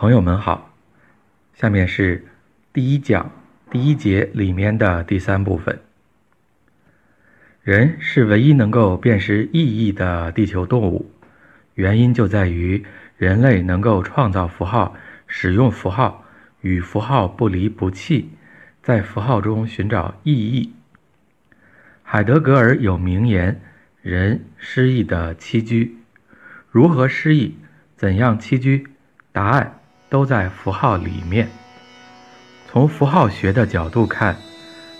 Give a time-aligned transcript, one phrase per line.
[0.00, 0.72] 朋友们好，
[1.54, 2.24] 下面是
[2.72, 3.32] 第一讲
[3.68, 5.80] 第一节里面的第三部分。
[7.64, 11.10] 人是唯一能够辨识意义的地球动物，
[11.74, 12.84] 原因就在于
[13.16, 14.94] 人类能够创造符号、
[15.26, 16.24] 使用符号、
[16.60, 18.30] 与符号不离不弃，
[18.80, 20.72] 在符号中寻找意义。
[22.04, 23.60] 海德格尔有名言
[24.00, 25.96] ：“人失意的栖居，
[26.70, 27.56] 如何失意？
[27.96, 28.86] 怎样栖居？
[29.32, 29.74] 答案。”
[30.10, 31.48] 都在符号里面。
[32.70, 34.36] 从符号学的角度看，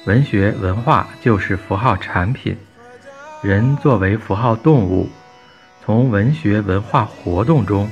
[0.07, 2.57] 文学文化就是符号产品。
[3.43, 5.09] 人作为符号动物，
[5.85, 7.89] 从文学文化活动中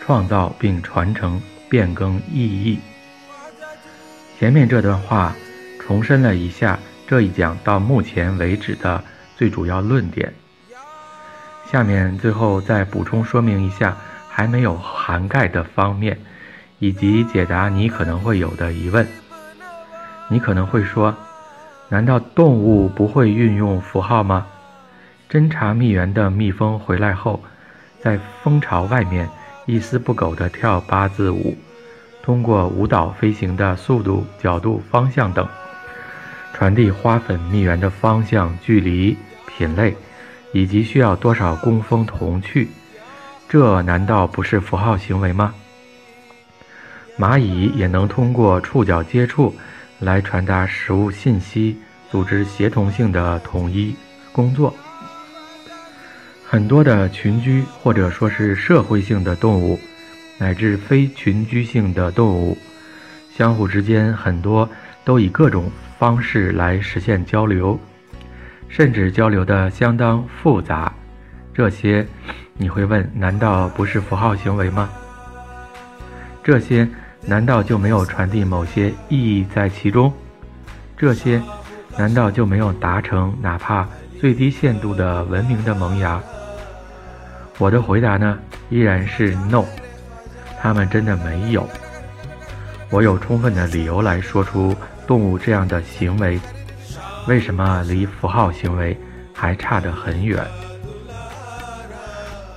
[0.00, 2.80] 创造并传承、变更意义。
[4.38, 5.34] 前面这段话
[5.78, 9.04] 重申了一下这一讲到目前为止的
[9.36, 10.32] 最主要论点。
[11.70, 13.96] 下面最后再补充说明一下
[14.28, 16.18] 还没有涵盖的方面。
[16.80, 19.06] 以及解答你可能会有的疑问。
[20.28, 21.14] 你可能会说
[21.88, 24.46] ：“难道动物不会运用符号吗？”
[25.30, 27.40] 侦查蜜源的蜜蜂回来后，
[28.00, 29.28] 在蜂巢外面
[29.66, 31.56] 一丝不苟地跳八字舞，
[32.22, 35.46] 通过舞蹈飞行的速度、角度、方向等，
[36.52, 39.94] 传递花粉蜜源的方向、距离、品类，
[40.52, 42.68] 以及需要多少工蜂同去。
[43.48, 45.54] 这难道不是符号行为吗？
[47.20, 49.54] 蚂蚁也能通过触角接触
[49.98, 51.76] 来传达食物信息，
[52.10, 53.94] 组织协同性的统一
[54.32, 54.74] 工作。
[56.46, 59.78] 很多的群居或者说是社会性的动物，
[60.38, 62.56] 乃至非群居性的动物，
[63.36, 64.66] 相互之间很多
[65.04, 67.78] 都以各种方式来实现交流，
[68.66, 70.90] 甚至交流的相当复杂。
[71.52, 72.06] 这些
[72.56, 74.88] 你会问：难道不是符号行为吗？
[76.42, 76.88] 这些。
[77.22, 80.12] 难道就没有传递某些意义在其中？
[80.96, 81.40] 这些
[81.96, 83.88] 难道就没有达成哪怕
[84.20, 86.20] 最低限度的文明的萌芽？
[87.58, 88.38] 我的回答呢，
[88.68, 89.64] 依然是 no，
[90.60, 91.68] 他们真的没有。
[92.90, 94.74] 我有充分的理由来说出
[95.06, 96.40] 动物这样的行为，
[97.28, 98.98] 为什么离符号行为
[99.32, 100.44] 还差得很远？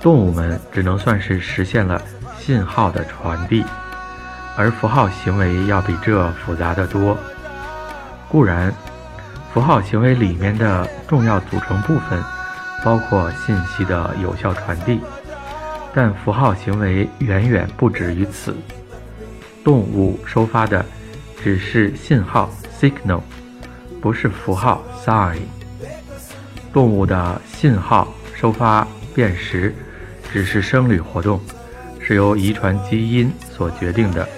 [0.00, 2.02] 动物们只能算是实现了
[2.38, 3.64] 信号的传递。
[4.56, 7.16] 而符号行为要比这复杂的多。
[8.28, 8.72] 固然，
[9.52, 12.22] 符号行为里面的重要组成部分
[12.84, 15.00] 包括信息的有效传递，
[15.94, 18.56] 但符号行为远远不止于此。
[19.62, 20.84] 动物收发的
[21.42, 22.50] 只是信号
[22.80, 23.20] （signal），
[24.00, 25.38] 不是符号 （sign）。
[26.72, 29.74] 动物的信号收发辨识
[30.32, 31.40] 只是生理活动，
[32.00, 34.28] 是由遗传基因所决定的。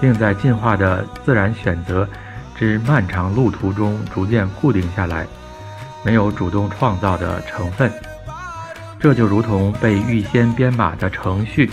[0.00, 2.08] 并在进化的自然选择
[2.56, 5.26] 之漫长路途中逐渐固定下来，
[6.04, 7.90] 没有主动创造的成分。
[9.00, 11.70] 这就如同被预先编码的程序，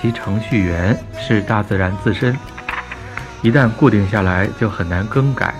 [0.00, 2.36] 其程序员是大自然自身，
[3.40, 5.54] 一旦固定下来就很难更改。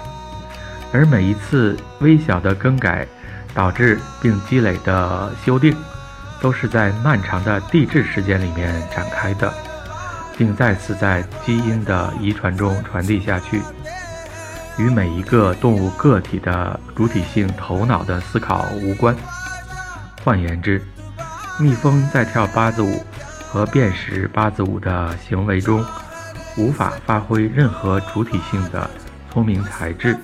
[0.92, 3.06] 而每一次微小的更改
[3.54, 5.74] 导致并积累的修订，
[6.42, 9.50] 都是在漫长的地质时间里面展开的。
[10.42, 13.62] 并再次在基因的遗传中传递下去，
[14.76, 19.14] 与每一个动物个体的主体性头脑的思考无关。
[20.24, 20.82] 换言之，
[21.60, 23.04] 蜜蜂在跳八字舞
[23.46, 25.84] 和辨识八字舞的行为中，
[26.58, 28.90] 无法发挥任何主体性的
[29.32, 30.18] 聪明才智。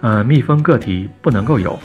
[0.00, 1.78] 呃，蜜蜂个体不能够有，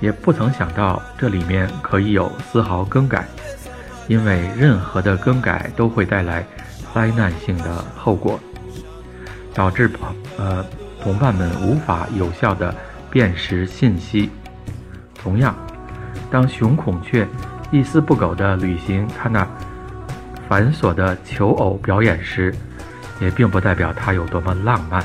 [0.00, 3.26] 也不曾想到这里面可以有丝毫更改。
[4.08, 6.44] 因为任何的更改都会带来
[6.92, 8.40] 灾难性的后果，
[9.54, 10.64] 导致朋呃
[11.00, 12.74] 同伴们无法有效的
[13.10, 14.30] 辨识信息。
[15.14, 15.54] 同样，
[16.30, 17.28] 当雄孔雀
[17.70, 19.46] 一丝不苟地履行它那
[20.48, 22.54] 繁琐的求偶表演时，
[23.20, 25.04] 也并不代表它有多么浪漫。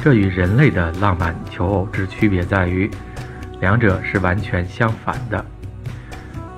[0.00, 2.88] 这与人类的浪漫求偶之区别在于，
[3.60, 5.44] 两者是完全相反的。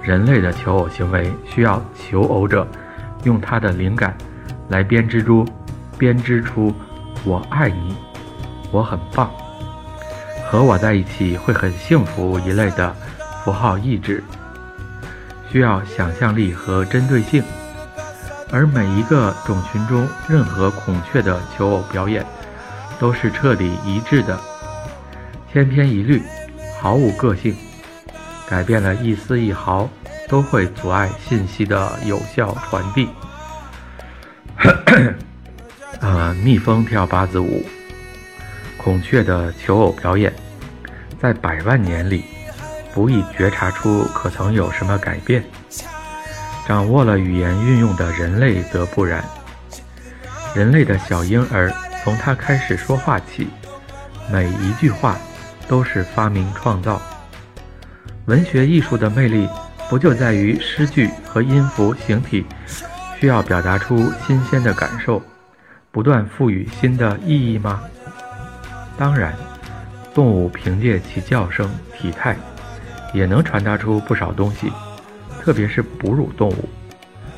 [0.03, 2.67] 人类的求偶行为需要求偶者
[3.25, 4.17] 用他的灵感
[4.69, 5.45] 来编织出
[5.99, 6.73] 编织出
[7.25, 7.97] “我爱你，
[8.71, 9.31] 我很棒，
[10.49, 12.95] 和我在一起会很幸福”一类的
[13.43, 14.23] 符号意志，
[15.51, 17.43] 需要想象力和针对性。
[18.51, 22.25] 而每一个种群中任何孔雀的求偶表演
[22.99, 24.39] 都是彻底一致的，
[25.53, 26.23] 千篇一律，
[26.81, 27.55] 毫无个性。
[28.49, 29.89] 改变了一丝一毫，
[30.29, 33.09] 都会阻碍信息的有效传递。
[36.01, 37.65] 啊，蜜蜂跳八字舞，
[38.77, 40.33] 孔雀的求偶表演，
[41.21, 42.25] 在百万年里，
[42.95, 45.45] 不易觉察出可曾有什么改变。
[46.67, 49.25] 掌握了语言运用的人类则不然。
[50.55, 51.73] 人类的小婴儿
[52.03, 53.49] 从他开始说话起，
[54.31, 55.17] 每一句话
[55.67, 57.01] 都是发明创造。
[58.29, 59.49] 文学艺术的魅力，
[59.89, 62.45] 不就在于诗句和音符形体
[63.19, 65.23] 需要表达出新鲜的感受，
[65.91, 67.83] 不断赋予新的意义吗？
[68.99, 69.33] 当然，
[70.13, 72.37] 动物凭借其叫声、体态，
[73.15, 74.71] 也能传达出不少东西，
[75.41, 76.69] 特别是哺乳动物，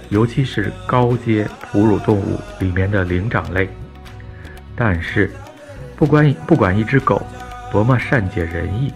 [0.08, 3.70] 尤其是高阶哺乳动物里面的灵长类。
[4.74, 5.30] 但是，
[5.94, 7.24] 不管不管一只狗
[7.70, 8.92] 多么善解人意。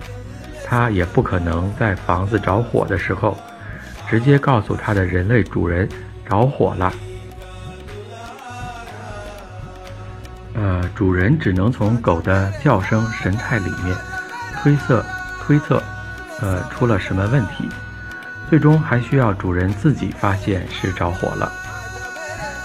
[0.74, 3.38] 它也不可能在房子着火的时候，
[4.10, 5.88] 直接告诉它的人类主人
[6.28, 6.92] 着火了。
[10.54, 13.96] 呃，主人只能从狗的叫声、神态里面
[14.60, 15.04] 推测
[15.40, 15.80] 推测，
[16.40, 17.68] 呃，出了什么问题。
[18.50, 21.52] 最终还需要主人自己发现是着火了。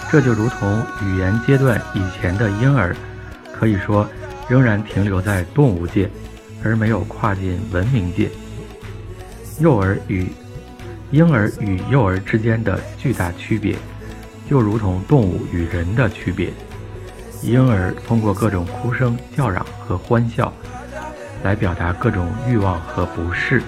[0.10, 2.96] 这就如同语言阶段以前的婴儿，
[3.54, 4.10] 可以说
[4.48, 6.10] 仍然停留在动物界。
[6.64, 8.30] 而没有跨进文明界。
[9.60, 10.28] 幼儿与
[11.12, 13.76] 婴儿与幼儿之间的巨大区别，
[14.50, 16.52] 就如同动物与人的区别。
[17.42, 20.54] 婴儿通过各种哭声、叫嚷和欢笑，
[21.44, 23.60] 来表达各种欲望和不适；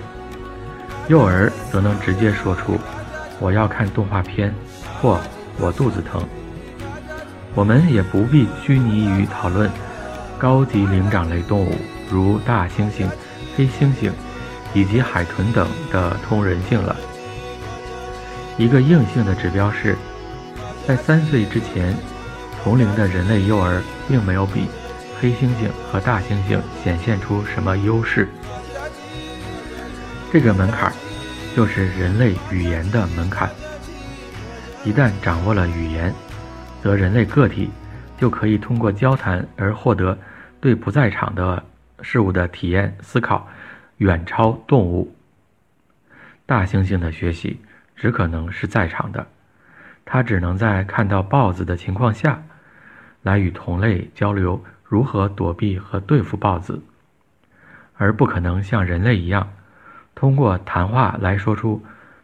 [1.07, 2.77] 幼儿则能直接说出
[3.39, 4.53] “我要看动画片”
[5.01, 5.19] 或
[5.57, 6.21] “我肚子疼”。
[7.55, 9.69] 我们也不必拘泥于讨论
[10.38, 11.75] 高级灵长类动物。
[12.11, 13.09] 如大猩猩、
[13.55, 14.11] 黑猩猩
[14.73, 16.95] 以及海豚等的通人性了。
[18.57, 19.95] 一个硬性的指标是，
[20.85, 21.95] 在三岁之前，
[22.61, 24.65] 同龄的人类幼儿并没有比
[25.19, 28.27] 黑猩猩和大猩猩显现出什么优势。
[30.31, 30.91] 这个门槛
[31.55, 33.49] 就是人类语言的门槛。
[34.83, 36.13] 一旦掌握了语言，
[36.83, 37.69] 则人类个体
[38.19, 40.17] 就可以通过交谈而获得
[40.59, 41.63] 对不在场的。
[42.01, 43.48] 事物的体验思考
[43.98, 45.15] 远超动物。
[46.45, 47.62] 大猩猩的学习
[47.95, 49.27] 只可能是在场的，
[50.03, 52.44] 它只能在看到豹子的情况下，
[53.21, 56.81] 来与同类交流如何躲避和对付豹子，
[57.95, 59.53] 而不可能像人类一样
[60.13, 61.83] 通过谈话来说出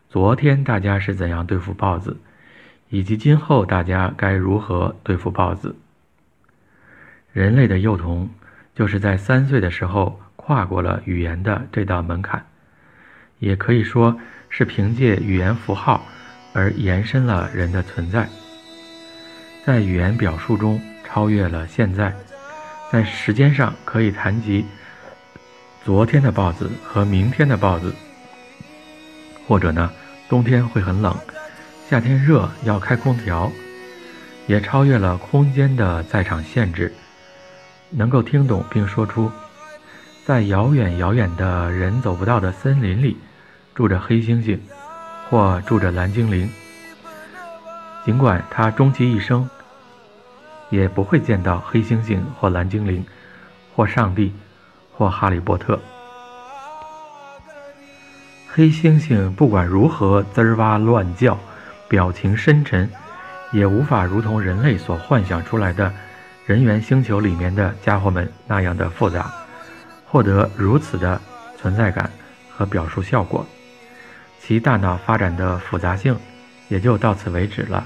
[0.10, 2.18] 昨天大家是怎样对付豹子，
[2.90, 5.76] 以及今后大家该如何对付豹子。
[7.32, 8.30] 人类的幼童。
[8.78, 12.46] 就是在三岁的时候跨过了语言的这道门槛，
[13.40, 14.16] 也可以说
[14.50, 16.06] 是凭借语言符号
[16.54, 18.30] 而延伸了人的存在，
[19.66, 22.14] 在语言表述中超越了现在，
[22.92, 24.64] 在时间上可以谈及
[25.84, 27.96] 昨天的豹子和明天的豹子，
[29.48, 29.92] 或者呢，
[30.30, 31.18] 冬天会很冷，
[31.90, 33.52] 夏天热要开空调，
[34.46, 36.94] 也超越了空间的在场限制。
[37.90, 39.32] 能够听懂并说出，
[40.26, 43.18] 在遥远遥远的人走不到的森林里，
[43.74, 44.60] 住着黑猩猩，
[45.30, 46.50] 或住着蓝精灵。
[48.06, 49.50] 尽管他终其一生，
[50.70, 53.06] 也不会见到黑猩猩或蓝精灵，
[53.76, 54.34] 或上帝，
[54.94, 55.80] 或哈利波特。
[58.48, 61.38] 黑猩猩不管如何滋哇乱叫，
[61.88, 62.90] 表情深沉，
[63.52, 65.94] 也无法如同人类所幻想出来的。
[66.48, 69.30] 人猿星球里面的家伙们那样的复杂，
[70.06, 71.22] 获得如此的
[71.58, 72.10] 存在感
[72.50, 73.46] 和表述效果，
[74.40, 76.18] 其大脑发展的复杂性
[76.70, 77.86] 也就到此为止了。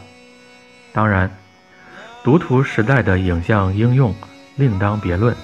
[0.93, 1.27] 当然，
[2.23, 4.13] 读图时代的影像应用
[4.57, 5.35] 另当别论，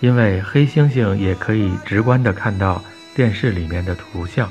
[0.00, 2.84] 因为黑猩猩也可以直观地看到
[3.14, 4.50] 电视里面的图像，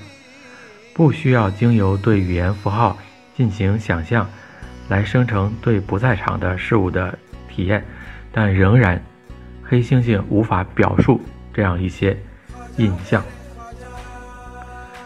[0.95, 2.97] 不需要经由对语言符号
[3.37, 4.27] 进行想象
[4.89, 7.15] 来生成对不在场的事物的。
[7.53, 7.83] 体验，
[8.31, 8.99] 但仍然，
[9.61, 11.21] 黑猩猩无法表述
[11.53, 12.17] 这样一些
[12.77, 13.23] 印象。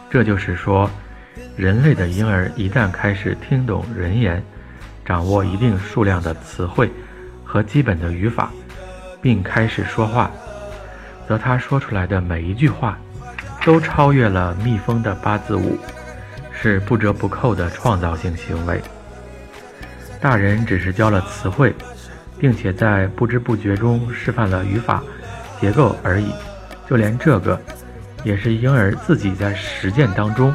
[0.09, 0.89] 这就是说，
[1.57, 4.41] 人类的婴儿一旦开始听懂人言，
[5.03, 6.89] 掌握一定数量的词汇
[7.43, 8.49] 和基本的语法，
[9.21, 10.31] 并开始说话，
[11.27, 12.97] 则他说出来的每一句话，
[13.65, 15.77] 都超越了蜜蜂的八字舞，
[16.53, 18.81] 是不折不扣的创造性行为。
[20.21, 21.75] 大人只是教了词汇。
[22.39, 25.03] 并且在不知不觉中示范了语法
[25.59, 26.31] 结构而已，
[26.89, 27.59] 就连这个
[28.23, 30.53] 也是婴儿自己在实践当中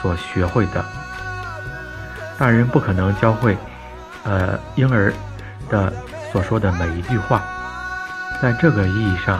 [0.00, 0.84] 所学会的。
[2.38, 3.56] 大人不可能教会
[4.24, 5.12] 呃婴儿
[5.68, 5.92] 的
[6.32, 7.42] 所说的每一句话。
[8.40, 9.38] 在这个意义上，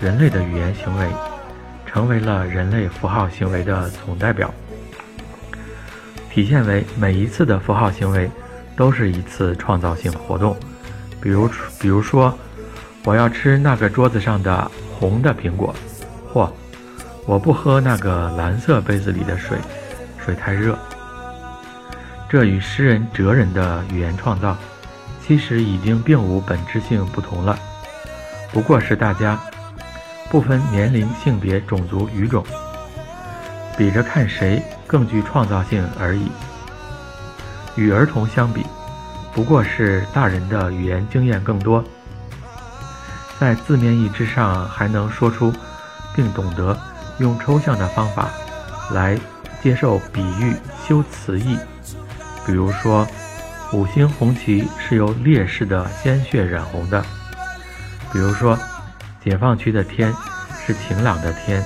[0.00, 1.08] 人类的语言行为
[1.84, 4.54] 成为了人类符号行为的总代表，
[6.30, 8.30] 体现为每一次的符号行为
[8.76, 10.56] 都是一次创造性活动。
[11.20, 11.48] 比如，
[11.80, 12.36] 比如说，
[13.04, 15.74] 我要吃那个桌子上的红的苹果，
[16.32, 16.52] 或
[17.26, 19.58] 我不喝那个蓝色杯子里的水，
[20.24, 20.78] 水太热。
[22.28, 24.56] 这与诗人哲人的语言创造，
[25.26, 27.58] 其实已经并无本质性不同了，
[28.52, 29.38] 不过是大家
[30.30, 32.44] 不分年龄、性别、种族、语种，
[33.76, 36.30] 比着看谁更具创造性而已。
[37.76, 38.66] 与儿童相比，
[39.38, 41.84] 不过是大人的语言经验更多，
[43.38, 45.52] 在字面意之上还能说出，
[46.12, 46.76] 并懂得。
[47.20, 48.30] 用抽象的方法
[48.90, 49.16] 来
[49.62, 51.56] 接受比喻、修辞义。
[52.44, 53.06] 比如说，
[53.72, 57.00] 五星红旗是由烈士的鲜血染红的。
[58.12, 58.58] 比如说，
[59.22, 60.12] 解放区的天
[60.66, 61.64] 是晴朗的天。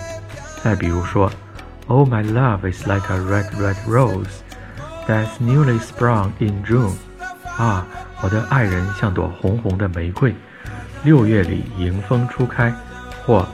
[0.63, 1.33] 再比如说
[1.87, 4.43] ，Oh my love is like a red red rose
[5.09, 6.93] that's newly sprung in June。
[7.57, 7.87] 啊，
[8.23, 10.35] 我的爱人像朵红红的玫瑰，
[11.05, 12.73] 六月里迎风初开。
[13.25, 13.47] 或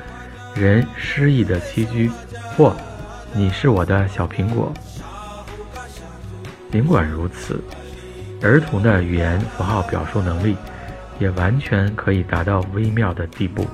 [0.55, 2.11] 人诗意的栖居，
[2.57, 2.75] 或
[3.35, 4.73] 你是我的小苹果。
[6.73, 7.63] 尽管如此，
[8.41, 10.57] 儿童的语言符号表述能力
[11.19, 13.67] 也完全可以达到微妙的地步。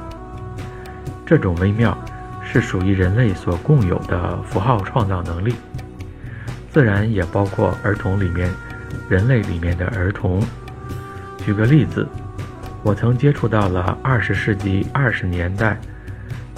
[1.25, 1.97] 这种微妙
[2.45, 5.55] 是属于人类所共有的符号创造能力，
[6.73, 8.51] 自然也包括儿童里面、
[9.09, 10.43] 人类里面的儿童。
[11.45, 12.09] 举个例子，
[12.83, 15.79] 我曾接触到了二十世纪二十年代。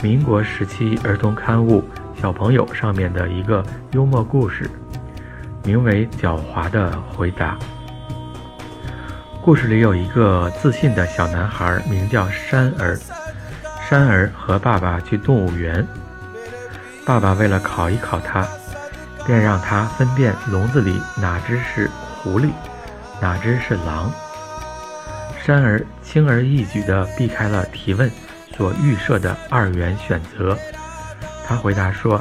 [0.03, 1.83] 民国时期儿童刊物
[2.21, 4.71] 《小朋友》上面的一个幽默故事，
[5.65, 7.55] 名为《狡猾的回答》。
[9.43, 12.99] 故事里有一个自信的小男孩，名叫山儿。
[13.89, 15.87] 山儿和爸爸去动物园，
[17.07, 18.47] 爸爸为了考一考他，
[19.25, 21.89] 便让他分辨笼子里哪只是
[22.27, 22.51] 狐狸，
[23.21, 24.11] 哪只是狼。
[25.45, 28.11] 山儿轻而易举地避开了提问。
[28.57, 30.57] 所预设的二元选择，
[31.47, 32.19] 他回答说：“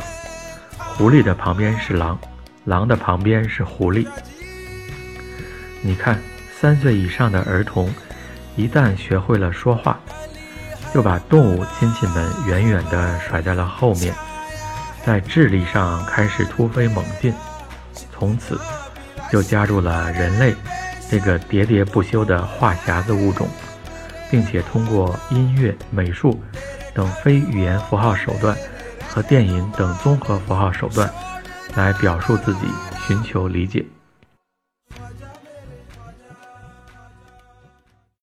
[0.78, 2.20] 狐狸的旁边是狼，
[2.66, 4.06] 狼的旁边是狐狸。”
[5.82, 6.20] 你看，
[6.60, 7.90] 三岁以上的儿童
[8.58, 9.98] 一旦学会了说话，
[10.94, 14.14] 就把动物亲戚们远远地甩在了后面，
[15.06, 17.34] 在智力上开始突飞猛进，
[18.12, 18.60] 从此
[19.36, 20.56] 就加入了人类
[21.12, 23.46] 这个喋喋不休的话匣子物种。
[24.32, 26.42] 并且通过音乐、美术
[26.94, 28.56] 等非语言符号手段
[29.10, 31.10] 和电影等综合符号手段
[31.76, 32.62] 来表述自己，
[33.06, 33.86] 寻求理解。